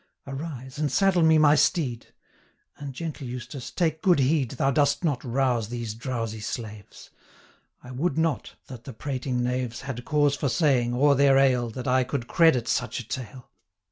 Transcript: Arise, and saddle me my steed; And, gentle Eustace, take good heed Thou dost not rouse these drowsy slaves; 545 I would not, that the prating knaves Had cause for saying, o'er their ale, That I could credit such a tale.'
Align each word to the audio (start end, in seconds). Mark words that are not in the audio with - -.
Arise, 0.25 0.79
and 0.79 0.91
saddle 0.91 1.21
me 1.21 1.37
my 1.37 1.53
steed; 1.53 2.07
And, 2.77 2.91
gentle 2.91 3.27
Eustace, 3.27 3.69
take 3.69 4.01
good 4.01 4.17
heed 4.17 4.49
Thou 4.49 4.71
dost 4.71 5.03
not 5.03 5.23
rouse 5.23 5.69
these 5.69 5.93
drowsy 5.93 6.39
slaves; 6.39 7.11
545 7.83 7.91
I 7.91 7.91
would 8.01 8.17
not, 8.17 8.55
that 8.65 8.85
the 8.85 8.93
prating 8.93 9.43
knaves 9.43 9.81
Had 9.81 10.03
cause 10.03 10.35
for 10.35 10.49
saying, 10.49 10.95
o'er 10.95 11.13
their 11.13 11.37
ale, 11.37 11.69
That 11.69 11.87
I 11.87 12.03
could 12.03 12.25
credit 12.27 12.67
such 12.67 12.99
a 12.99 13.07
tale.' 13.07 13.51